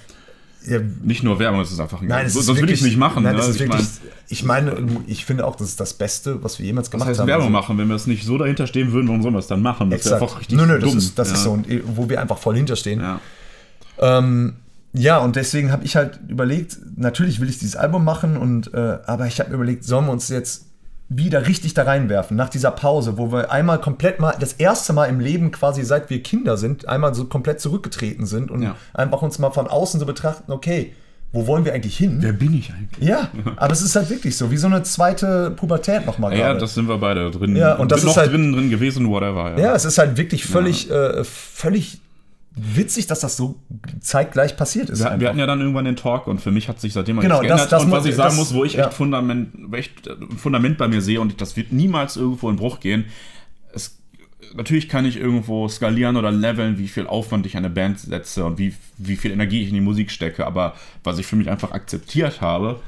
[0.66, 2.98] Ja, nicht nur Werbung, es ist einfach ein Nein, so, sonst würde ich es nicht
[2.98, 3.22] machen.
[3.22, 3.42] Nein, ne?
[3.42, 3.86] also ich, mein,
[4.28, 7.20] ich meine, ich finde auch, das ist das Beste, was wir jemals gemacht das heißt,
[7.20, 7.28] haben.
[7.28, 9.46] Werbung also, machen, wenn wir es nicht so dahinter stehen würden, warum sollen wir es
[9.46, 9.88] dann machen?
[9.88, 10.94] Das wäre einfach richtig nö, nö, dumm.
[10.94, 11.34] Das ist, das ja.
[11.36, 11.58] ist so,
[11.94, 13.00] wo wir einfach voll hinterstehen.
[13.00, 13.20] Ja.
[13.98, 14.56] Ähm,
[14.92, 18.98] ja, und deswegen habe ich halt überlegt, natürlich will ich dieses Album machen, und, äh,
[19.06, 20.65] aber ich habe mir überlegt, sollen wir uns jetzt
[21.08, 25.06] wieder richtig da reinwerfen, nach dieser Pause, wo wir einmal komplett mal, das erste Mal
[25.06, 28.74] im Leben quasi seit wir Kinder sind, einmal so komplett zurückgetreten sind und ja.
[28.92, 30.92] einfach uns mal von außen so betrachten, okay,
[31.32, 32.18] wo wollen wir eigentlich hin?
[32.20, 33.06] Wer bin ich eigentlich?
[33.06, 36.60] Ja, aber es ist halt wirklich so, wie so eine zweite Pubertät nochmal Ja, gerade.
[36.60, 37.54] das sind wir beide drin.
[37.54, 39.52] Ja, und das bin ist halt, drin, drin gewesen, whatever.
[39.52, 39.58] Ja.
[39.58, 41.08] ja, es ist halt wirklich völlig, ja.
[41.10, 42.00] äh, völlig
[42.56, 43.56] witzig, dass das so
[44.00, 45.00] zeitgleich passiert ist.
[45.00, 47.40] Wir, wir, hatten ja dann irgendwann den Talk und für mich hat sich seitdem genau,
[47.40, 47.60] geändert.
[47.60, 48.86] Das, das und was ich sagen das, muss, wo ich ja.
[48.86, 52.80] echt, Fundament, echt ein Fundament bei mir sehe und das wird niemals irgendwo in Bruch
[52.80, 53.04] gehen.
[53.74, 53.98] Es,
[54.54, 58.46] natürlich kann ich irgendwo skalieren oder leveln, wie viel Aufwand ich an eine Band setze
[58.46, 60.46] und wie, wie viel Energie ich in die Musik stecke.
[60.46, 62.80] Aber was ich für mich einfach akzeptiert habe,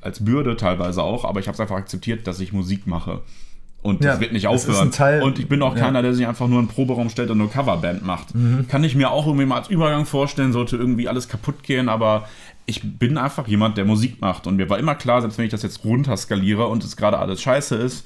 [0.00, 3.22] als Bürde teilweise auch, aber ich habe es einfach akzeptiert, dass ich Musik mache.
[3.80, 4.90] Und das ja, wird nicht aufhören.
[5.22, 8.04] Und ich bin auch keiner, der sich einfach nur einen Proberaum stellt und eine Coverband
[8.04, 8.34] macht.
[8.34, 8.66] Mhm.
[8.68, 12.28] Kann ich mir auch irgendwie mal als Übergang vorstellen, sollte irgendwie alles kaputt gehen, aber
[12.66, 14.46] ich bin einfach jemand, der Musik macht.
[14.46, 17.40] Und mir war immer klar, selbst wenn ich das jetzt runterskaliere und es gerade alles
[17.40, 18.04] scheiße ist,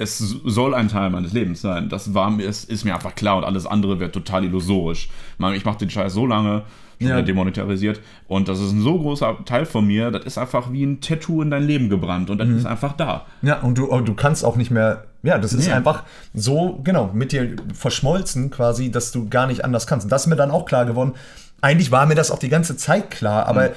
[0.00, 1.90] es soll ein Teil meines Lebens sein.
[1.90, 5.10] Das war mir, ist, ist mir einfach klar und alles andere wird total illusorisch.
[5.54, 6.62] Ich mache den Scheiß so lange,
[6.98, 7.20] ja.
[7.20, 8.00] demonetarisiert.
[8.26, 11.42] Und das ist ein so großer Teil von mir, das ist einfach wie ein Tattoo
[11.42, 12.56] in dein Leben gebrannt und das mhm.
[12.56, 13.26] ist einfach da.
[13.42, 15.72] Ja, und du, du kannst auch nicht mehr, ja, das ist nee.
[15.72, 20.04] einfach so, genau, mit dir verschmolzen quasi, dass du gar nicht anders kannst.
[20.04, 21.12] Und das ist mir dann auch klar geworden.
[21.60, 23.74] Eigentlich war mir das auch die ganze Zeit klar, aber mhm.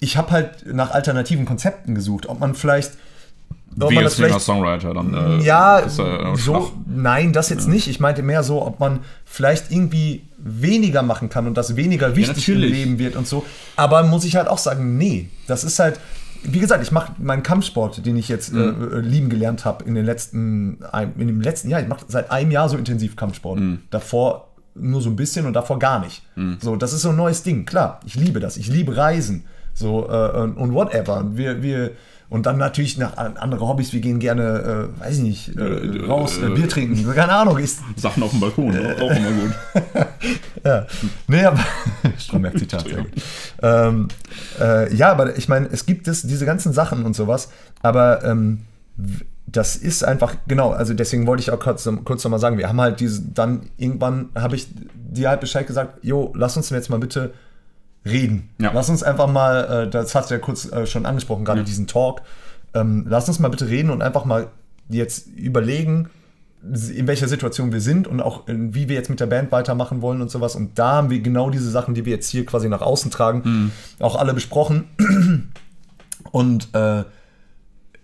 [0.00, 2.92] ich habe halt nach alternativen Konzepten gesucht, ob man vielleicht
[3.80, 5.40] ob Wie man das vielleicht, Songwriter dann.
[5.40, 7.72] Äh, ja, ist, äh, so, nein, das jetzt ja.
[7.72, 7.88] nicht.
[7.88, 12.46] Ich meinte mehr so, ob man vielleicht irgendwie weniger machen kann und das weniger wichtig
[12.46, 13.44] ja, im Leben wird und so.
[13.76, 15.98] Aber muss ich halt auch sagen, nee, das ist halt,
[16.42, 18.90] wie gesagt, ich mache meinen Kampfsport, den ich jetzt mhm.
[18.92, 20.78] äh, lieben gelernt habe in den letzten,
[21.18, 21.80] in dem letzten Jahr.
[21.80, 23.58] Ich mache seit einem Jahr so intensiv Kampfsport.
[23.58, 23.78] Mhm.
[23.90, 26.22] Davor nur so ein bisschen und davor gar nicht.
[26.36, 26.58] Mhm.
[26.60, 27.64] So, das ist so ein neues Ding.
[27.64, 28.56] Klar, ich liebe das.
[28.56, 29.44] Ich liebe Reisen.
[29.74, 31.24] So, äh, und whatever.
[31.32, 31.90] Wir, wir,
[32.30, 33.92] und dann natürlich nach andere Hobbys.
[33.92, 37.12] Wir gehen gerne, äh, weiß ich nicht, äh, raus, äh, Bier trinken.
[37.14, 37.58] Keine Ahnung.
[37.58, 39.52] Ich, Sachen auf dem Balkon, auch immer gut.
[40.64, 40.86] ja.
[41.28, 41.60] Nee, aber.
[42.18, 42.86] Stromberg-Zitat.
[43.62, 44.08] ähm,
[44.60, 47.50] äh, ja, aber ich meine, es gibt es, diese ganzen Sachen und sowas.
[47.82, 48.60] Aber ähm,
[49.46, 52.80] das ist einfach, genau, also deswegen wollte ich auch kurz, kurz nochmal sagen, wir haben
[52.80, 56.98] halt diese, dann irgendwann habe ich dir halt Bescheid gesagt, jo, lass uns jetzt mal
[56.98, 57.32] bitte
[58.04, 58.50] reden.
[58.60, 58.70] Ja.
[58.74, 61.64] Lass uns einfach mal, äh, das hast du ja kurz äh, schon angesprochen, gerade ja.
[61.64, 62.22] diesen Talk.
[62.74, 64.48] Ähm, lass uns mal bitte reden und einfach mal
[64.88, 66.10] jetzt überlegen,
[66.62, 70.22] in welcher Situation wir sind und auch wie wir jetzt mit der Band weitermachen wollen
[70.22, 70.56] und sowas.
[70.56, 73.42] Und da haben wir genau diese Sachen, die wir jetzt hier quasi nach außen tragen,
[73.44, 73.70] mhm.
[74.00, 74.84] auch alle besprochen.
[76.30, 77.04] Und äh,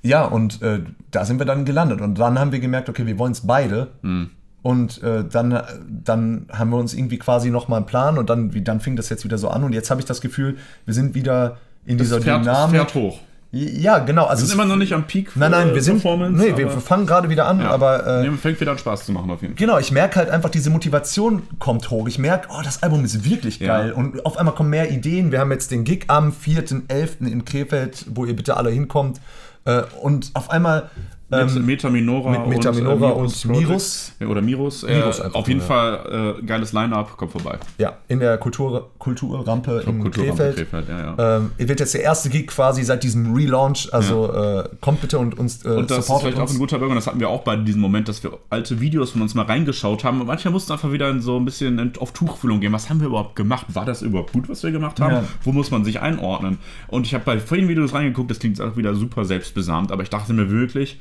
[0.03, 2.01] ja, und äh, da sind wir dann gelandet.
[2.01, 3.89] Und dann haben wir gemerkt, okay, wir wollen es beide.
[4.03, 4.31] Mhm.
[4.63, 8.63] Und äh, dann, dann haben wir uns irgendwie quasi nochmal einen Plan und dann, wie,
[8.63, 9.65] dann fing das jetzt wieder so an.
[9.65, 12.77] Und jetzt habe ich das Gefühl, wir sind wieder in das dieser fährt, Dynamik.
[12.77, 13.21] fährt hoch.
[13.53, 14.27] Ja, genau.
[14.27, 15.35] Also wir sind immer noch nicht am Peak.
[15.35, 16.05] Nein, nein, wir sind.
[16.05, 18.23] Nee, wir fangen gerade wieder an, ja, aber.
[18.23, 19.67] Äh, fängt wieder an Spaß zu machen auf jeden Fall.
[19.67, 22.07] Genau, ich merke halt einfach, diese Motivation kommt hoch.
[22.07, 23.89] Ich merke, oh, das Album ist wirklich geil.
[23.89, 23.95] Ja.
[23.95, 25.33] Und auf einmal kommen mehr Ideen.
[25.33, 27.27] Wir haben jetzt den Gig am 4.11.
[27.27, 29.21] in Krefeld, wo ihr bitte alle hinkommt.
[29.65, 30.89] Äh, und auf einmal
[31.31, 34.13] mit ähm, Metaminora, mit Metaminora und, äh, und Mirus.
[34.21, 34.83] Oder Mirus.
[34.83, 35.67] Äh, Mirus auf jeden ja.
[35.67, 37.59] Fall äh, geiles Line-Up, kommt vorbei.
[37.79, 40.57] Ja, in der Kultur, Kulturrampe in Kulturrampe Krefeld.
[40.57, 41.37] Krefeld ja, ja.
[41.37, 43.93] Ähm, wird jetzt der erste Gig quasi seit diesem Relaunch.
[43.93, 44.61] Also ja.
[44.63, 46.51] äh, kommt bitte und uns äh, Und das ist vielleicht uns.
[46.51, 46.95] auch ein guter Bürger.
[46.97, 50.03] Das hatten wir auch bei diesem Moment, dass wir alte Videos von uns mal reingeschaut
[50.03, 50.21] haben.
[50.21, 52.73] Und manchmal mussten einfach wieder so ein bisschen auf Tuchfühlung gehen.
[52.73, 53.67] Was haben wir überhaupt gemacht?
[53.69, 55.27] War das überhaupt gut, was wir gemacht haben?
[55.45, 56.59] Wo muss man sich einordnen?
[56.89, 59.93] Und ich habe bei vielen Videos reingeguckt, das klingt auch wieder super selbstbesamt.
[59.93, 60.99] Aber ich dachte mir wirklich,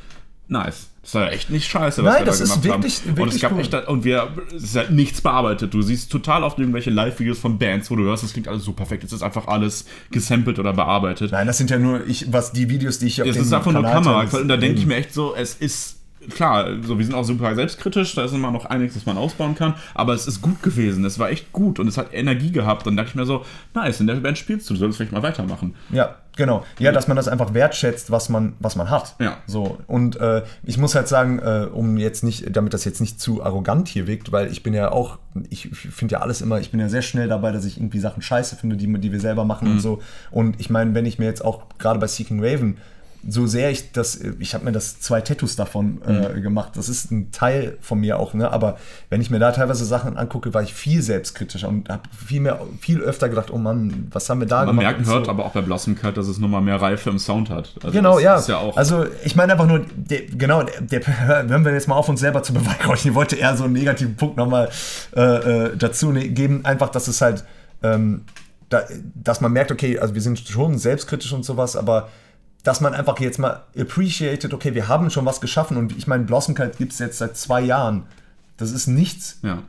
[0.50, 0.90] nice.
[1.02, 3.18] Das war echt nicht scheiße, was Nein, wir da gemacht wirklich, haben.
[3.18, 3.60] Wirklich und es gab cool.
[3.62, 5.74] echt, und wir, es ist halt nichts bearbeitet.
[5.74, 8.74] Du siehst total oft irgendwelche Live-Videos von Bands, wo du hörst, das klingt alles so
[8.74, 9.04] perfekt.
[9.04, 11.32] Es ist einfach alles gesampelt oder bearbeitet.
[11.32, 13.72] Nein, das sind ja nur, ich, was die Videos, die ich auf Es ist einfach
[13.72, 14.38] Kanal nur Kamera.
[14.40, 15.99] Und da denke ich mir echt so, es ist
[16.30, 19.56] klar, so, wir sind auch super selbstkritisch, da ist immer noch einiges, was man ausbauen
[19.56, 22.88] kann, aber es ist gut gewesen, es war echt gut und es hat Energie gehabt
[22.88, 25.14] und da dachte ich mir so, nice, in der Band spielst du, du solltest vielleicht
[25.14, 25.76] mal weitermachen.
[25.92, 26.66] Ja, genau.
[26.78, 29.16] Ja, dass man das einfach wertschätzt, was man, was man hat.
[29.20, 29.38] Ja.
[29.48, 33.22] So, und äh, ich muss halt sagen, äh, um jetzt nicht, damit das jetzt nicht
[33.22, 35.18] zu arrogant hier wirkt, weil ich bin ja auch,
[35.50, 38.22] ich finde ja alles immer, ich bin ja sehr schnell dabei, dass ich irgendwie Sachen
[38.22, 39.74] scheiße finde, die, die wir selber machen mhm.
[39.76, 40.02] und so.
[40.32, 42.78] Und ich meine, wenn ich mir jetzt auch gerade bei Seeking Raven
[43.28, 46.42] so sehr ich das, ich habe mir das zwei Tattoos davon äh, mhm.
[46.42, 48.52] gemacht, das ist ein Teil von mir auch, ne?
[48.52, 48.78] aber
[49.10, 52.62] wenn ich mir da teilweise Sachen angucke, war ich viel selbstkritischer und habe viel mehr,
[52.80, 54.86] viel öfter gedacht, oh Mann, was haben wir da Man gemacht?
[54.86, 55.32] Man merkt, hört so.
[55.32, 57.74] aber auch bei Blossom Cut, dass es nochmal mehr Reife im Sound hat.
[57.84, 58.40] Also genau, ja.
[58.40, 61.08] ja also ich meine einfach nur, der, genau, der, der,
[61.50, 64.16] hören wir jetzt mal auf, uns selber zu beweihräuchern, ich wollte eher so einen negativen
[64.16, 64.70] Punkt nochmal
[65.16, 67.44] äh, äh, dazu ne, geben, einfach, dass es halt,
[67.84, 68.24] ähm,
[68.70, 68.84] da,
[69.16, 72.10] dass man merkt, okay, also wir sind schon selbstkritisch und sowas, aber
[72.64, 76.26] dass man einfach jetzt mal appreciated, okay, wir haben schon was geschaffen und ich meine,
[76.26, 78.04] Blossom Kite gibt es jetzt seit zwei Jahren.
[78.58, 79.40] Das ist nichts.
[79.44, 79.60] Ja.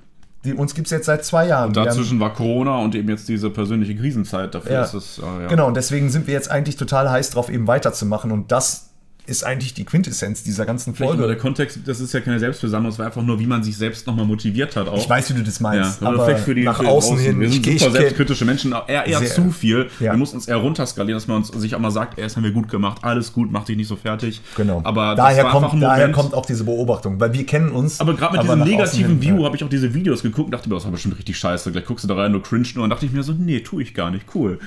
[0.44, 1.68] Die, uns gibt es jetzt seit zwei Jahren.
[1.68, 4.54] Und dazwischen haben, war Corona und eben jetzt diese persönliche Krisenzeit.
[4.54, 5.18] Dafür ja, ist es.
[5.18, 5.46] Äh, ja.
[5.48, 8.32] Genau, und deswegen sind wir jetzt eigentlich total heiß drauf, eben weiterzumachen.
[8.32, 8.89] Und das
[9.26, 11.14] ist eigentlich die Quintessenz dieser ganzen Folge.
[11.14, 13.76] Vielleicht der Kontext, das ist ja keine Selbstversammlung, es war einfach nur, wie man sich
[13.76, 14.88] selbst nochmal motiviert hat.
[14.88, 14.98] Auch.
[14.98, 16.00] Ich weiß, wie du das meinst.
[16.00, 17.40] Ja, aber vielleicht für die, nach für außen, hin.
[17.40, 19.88] Wir sind super selbstkritische Menschen, eher, eher zu viel.
[20.00, 20.12] Ja.
[20.12, 22.52] Wir mussten uns eher runterskalieren, dass man uns sich auch mal sagt, erst haben wir
[22.52, 24.40] gut gemacht, alles gut, mach dich nicht so fertig.
[24.56, 24.80] Genau.
[24.84, 28.00] Aber daher, kommt, daher kommt auch diese Beobachtung, weil wir kennen uns.
[28.00, 29.44] Aber gerade mit diesem negativen View ja.
[29.44, 31.72] habe ich auch diese Videos geguckt und dachte mir, das war bestimmt richtig scheiße.
[31.72, 33.82] Gleich guckst du da rein, du cringe nur und dachte ich mir so, nee, tue
[33.82, 34.58] ich gar nicht, cool.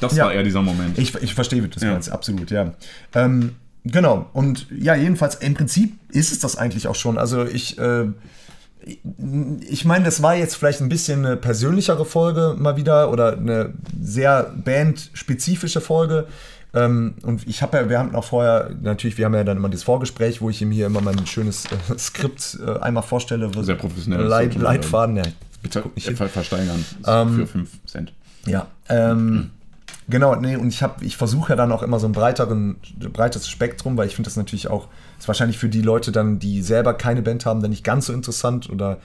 [0.00, 0.24] Das ja.
[0.24, 0.98] war eher dieser Moment.
[0.98, 1.92] Ich, ich verstehe das ja.
[1.92, 2.72] meinst, absolut, ja.
[3.14, 3.52] Ähm,
[3.84, 7.16] Genau, und ja, jedenfalls, im Prinzip ist es das eigentlich auch schon.
[7.16, 8.08] Also ich, äh,
[8.82, 13.74] ich meine, das war jetzt vielleicht ein bisschen eine persönlichere Folge mal wieder oder eine
[14.00, 16.26] sehr bandspezifische Folge.
[16.72, 19.68] Ähm, und ich habe ja, wir haben auch vorher, natürlich, wir haben ja dann immer
[19.68, 23.50] das Vorgespräch, wo ich ihm hier immer mein schönes äh, Skript äh, einmal vorstelle.
[23.62, 24.22] Sehr professionell.
[24.22, 25.24] Leit, Leitfaden, ja.
[25.62, 25.82] Bitte
[26.28, 28.12] versteigern ähm, für 5 Cent.
[28.46, 29.50] Ja, ähm, mhm.
[30.08, 32.76] Genau, nee, und ich habe, ich versuche ja dann auch immer so ein breiteren,
[33.12, 36.62] breiteres Spektrum, weil ich finde das natürlich auch, ist wahrscheinlich für die Leute dann, die
[36.62, 38.98] selber keine Band haben, dann nicht ganz so interessant oder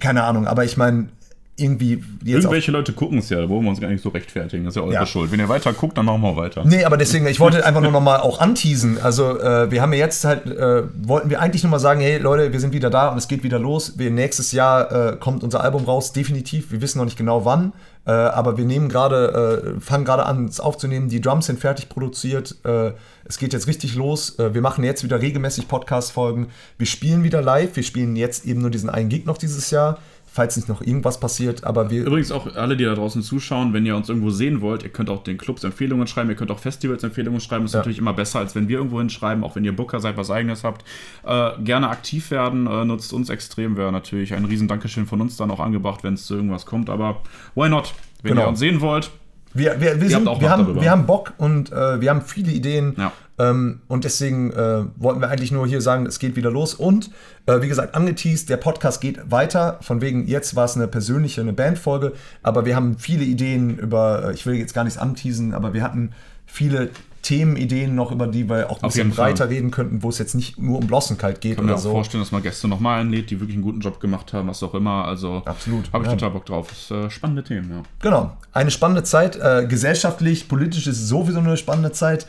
[0.00, 1.08] keine Ahnung, aber ich meine,
[1.56, 4.64] irgendwie Irgendwelche Leute gucken es ja, da wollen wir uns gar nicht so rechtfertigen.
[4.64, 5.06] Das ist ja eure ja.
[5.06, 5.30] Schuld.
[5.30, 6.64] Wenn ihr weiter guckt, dann machen wir weiter.
[6.64, 8.98] Nee, aber deswegen, ich wollte einfach nur nochmal auch anteasen.
[9.02, 12.52] Also, äh, wir haben ja jetzt halt, äh, wollten wir eigentlich nochmal sagen, hey Leute,
[12.52, 13.98] wir sind wieder da und es geht wieder los.
[13.98, 16.72] Wir, nächstes Jahr äh, kommt unser Album raus, definitiv.
[16.72, 17.72] Wir wissen noch nicht genau wann.
[18.04, 21.08] Äh, aber wir nehmen gerade, äh, fangen gerade an, es aufzunehmen.
[21.08, 22.56] Die Drums sind fertig produziert.
[22.64, 22.92] Äh,
[23.24, 24.38] es geht jetzt richtig los.
[24.38, 26.48] Äh, wir machen jetzt wieder regelmäßig Podcast-Folgen.
[26.78, 27.76] Wir spielen wieder live.
[27.76, 29.98] Wir spielen jetzt eben nur diesen einen Gig noch dieses Jahr
[30.32, 31.64] falls nicht noch irgendwas passiert.
[31.64, 34.82] Aber wir Übrigens auch alle, die da draußen zuschauen, wenn ihr uns irgendwo sehen wollt,
[34.82, 37.64] ihr könnt auch den Clubs Empfehlungen schreiben, ihr könnt auch Festivals Empfehlungen schreiben.
[37.64, 37.80] Das ist ja.
[37.80, 40.64] natürlich immer besser, als wenn wir irgendwo hinschreiben, auch wenn ihr Booker seid, was eigenes
[40.64, 40.84] habt.
[41.24, 45.36] Äh, gerne aktiv werden, äh, nutzt uns extrem, wäre natürlich ein riesen Dankeschön von uns
[45.36, 46.88] dann auch angebracht, wenn es zu irgendwas kommt.
[46.88, 47.20] Aber
[47.54, 47.92] why not?
[48.22, 48.46] Wenn genau.
[48.46, 49.10] ihr uns sehen wollt,
[49.54, 52.94] wir, wir, wir, sind, wir, haben, wir haben Bock und äh, wir haben viele Ideen.
[52.96, 53.12] Ja.
[53.38, 56.74] Ähm, und deswegen äh, wollten wir eigentlich nur hier sagen, es geht wieder los.
[56.74, 57.10] Und
[57.46, 59.78] äh, wie gesagt, angeteased, der Podcast geht weiter.
[59.82, 62.12] Von wegen, jetzt war es eine persönliche, eine Bandfolge.
[62.42, 65.82] Aber wir haben viele Ideen über, äh, ich will jetzt gar nichts anteasen, aber wir
[65.82, 66.12] hatten
[66.46, 66.90] viele
[67.22, 69.30] Themenideen noch, über die wir auch ein bisschen jeden Fall.
[69.30, 71.78] breiter reden könnten, wo es jetzt nicht nur um Blossenkalt geht Ich kann mir oder
[71.78, 71.90] auch so.
[71.92, 74.74] vorstellen, dass man Gäste nochmal einlädt, die wirklich einen guten Job gemacht haben, was auch
[74.74, 75.04] immer.
[75.04, 76.16] Also Absolut, habe ich ja.
[76.16, 76.66] total Bock drauf.
[76.68, 77.82] Das ist äh, spannende Themen, ja.
[78.00, 78.36] Genau.
[78.52, 79.36] Eine spannende Zeit.
[79.36, 82.26] Äh, gesellschaftlich, politisch ist es sowieso eine spannende Zeit.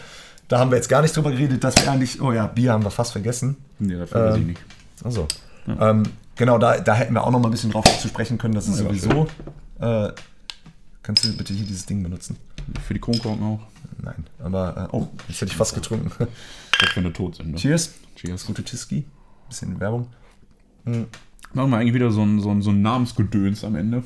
[0.48, 2.22] Da haben wir jetzt gar nicht drüber geredet, dass wir eigentlich.
[2.22, 3.58] Oh ja, Bier haben wir fast vergessen.
[3.80, 4.62] Nee, dafür ich Ähm, nicht.
[5.04, 5.28] Also.
[5.80, 6.04] Ähm,
[6.36, 8.54] genau, da, da hätten wir auch noch mal ein bisschen drauf zu sprechen können.
[8.54, 9.28] Das ist Ja, sowieso.
[9.80, 10.10] Äh,
[11.02, 12.38] kannst du bitte hier dieses Ding benutzen?
[12.86, 13.60] Für die Kronkorken auch.
[14.02, 14.90] Nein, aber.
[14.92, 16.12] Äh, oh, jetzt hätte ich fast getrunken.
[16.96, 17.52] Wenn wir tot sind.
[17.52, 17.58] Ne?
[17.58, 17.94] Cheers.
[18.16, 18.46] Cheers.
[18.46, 19.06] Gute Tiski.
[19.48, 20.08] Bisschen Werbung.
[21.54, 24.04] Machen wir eigentlich wieder so ein, so ein, so ein Namensgedöns am Ende.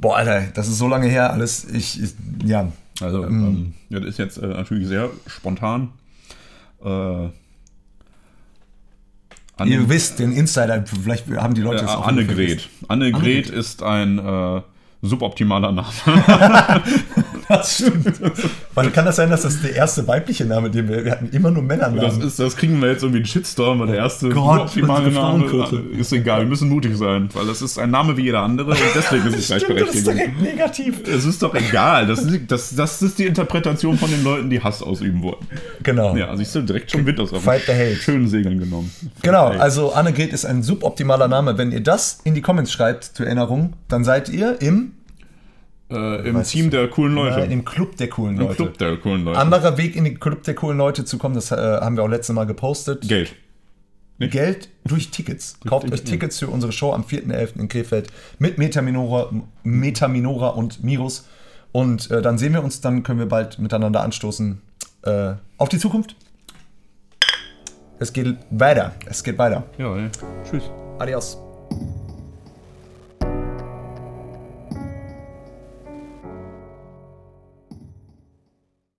[0.00, 1.32] Boah, Alter, das ist so lange her.
[1.32, 1.64] Alles.
[1.64, 2.02] Ich.
[2.02, 2.14] ich
[2.44, 2.70] ja.
[3.00, 5.90] Also, ähm, ja, das ist jetzt äh, natürlich sehr spontan.
[6.82, 6.88] Äh,
[9.56, 12.68] Anne- Ihr wisst, den Insider, vielleicht haben die Leute äh, es auch Annegret.
[12.88, 14.62] Annegret ist ein äh,
[15.02, 15.92] suboptimaler Name.
[17.48, 18.20] Das stimmt.
[18.74, 21.50] Weil kann das sein, dass das der erste weibliche Name, den wir, wir hatten immer
[21.50, 22.20] nur Männernamen.
[22.20, 25.58] Das, ist, das kriegen wir jetzt irgendwie einen Shitstorm, weil der erste Gott, suboptimale unsere
[25.58, 26.40] Name ist egal.
[26.40, 29.36] Wir müssen mutig sein, weil das ist ein Name wie jeder andere und deswegen ist
[29.38, 30.06] es Stimmt, das ist gleichberechtigt.
[30.06, 31.08] direkt negativ.
[31.08, 32.06] Es ist doch egal.
[32.06, 35.46] Das ist, das, das ist die Interpretation von den Leuten, die Hass ausüben wollen.
[35.82, 36.16] Genau.
[36.16, 37.96] Ja, also ich sehe direkt schon Wind aus auf Fight the hate.
[37.96, 38.90] schönen Segeln genommen.
[39.22, 41.58] Genau, Fight also Annegret ist ein suboptimaler Name.
[41.58, 44.92] Wenn ihr das in die Comments schreibt zur Erinnerung, dann seid ihr im,
[45.90, 47.40] äh, im Team der coolen Leute.
[47.42, 48.54] äh, im Club der coolen Im Leute.
[48.56, 49.38] Club der coolen Leute.
[49.38, 52.08] Anderer Weg in den Club der coolen Leute zu kommen, das äh, haben wir auch
[52.08, 53.06] letztes Mal gepostet.
[53.08, 53.34] Geld.
[54.18, 55.58] Geld durch Tickets.
[55.66, 57.58] Kauft euch Tickets für unsere Show am 4.11.
[57.58, 59.30] in Krefeld mit Metaminora,
[59.64, 61.28] Metaminora und Mirus.
[61.72, 64.62] Und äh, dann sehen wir uns, dann können wir bald miteinander anstoßen
[65.02, 66.14] äh, auf die Zukunft.
[67.98, 68.94] Es geht weiter.
[69.06, 69.64] Es geht weiter.
[69.78, 70.08] Ja, ey.
[70.48, 70.62] Tschüss.
[70.98, 71.36] Adios.